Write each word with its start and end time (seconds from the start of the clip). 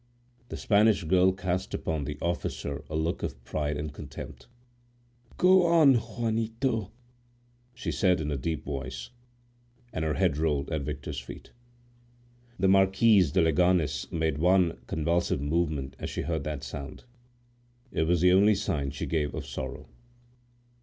The 0.49 0.57
Spanish 0.57 1.03
girl 1.03 1.31
cast 1.31 1.75
upon 1.75 2.05
the 2.05 2.17
officer 2.23 2.83
a 2.89 2.95
look 2.95 3.21
of 3.21 3.43
pride 3.43 3.77
and 3.77 3.93
contempt. 3.93 4.47
"Go 5.37 5.67
on, 5.67 5.93
Juanito!" 5.93 6.91
she 7.75 7.91
said, 7.91 8.19
in 8.19 8.31
a 8.31 8.35
deep 8.35 8.65
voice, 8.65 9.11
and 9.93 10.03
her 10.03 10.15
head 10.15 10.37
rolled 10.37 10.71
at 10.71 10.81
Victor's 10.81 11.19
feet. 11.19 11.51
The 12.57 12.67
Marquise 12.67 13.31
de 13.33 13.43
Leganes 13.43 14.11
made 14.11 14.39
one 14.39 14.79
convulsive 14.87 15.39
movement 15.39 15.95
as 15.99 16.09
she 16.09 16.23
heard 16.23 16.45
that 16.45 16.63
sound; 16.63 17.03
it 17.91 18.07
was 18.07 18.21
the 18.21 18.31
only 18.31 18.55
sign 18.55 18.89
she 18.89 19.05
gave 19.05 19.35
of 19.35 19.45
sorrow. 19.45 19.87